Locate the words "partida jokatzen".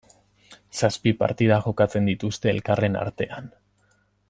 1.19-2.09